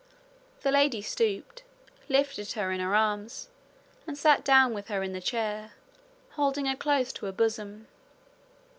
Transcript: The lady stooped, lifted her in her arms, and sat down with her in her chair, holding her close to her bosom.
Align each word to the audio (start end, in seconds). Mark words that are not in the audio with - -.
The 0.63 0.71
lady 0.71 1.03
stooped, 1.03 1.61
lifted 2.09 2.53
her 2.53 2.71
in 2.71 2.79
her 2.79 2.95
arms, 2.95 3.49
and 4.07 4.17
sat 4.17 4.43
down 4.43 4.73
with 4.73 4.87
her 4.87 5.03
in 5.03 5.13
her 5.13 5.21
chair, 5.21 5.73
holding 6.31 6.65
her 6.65 6.75
close 6.75 7.13
to 7.13 7.27
her 7.27 7.31
bosom. 7.31 7.87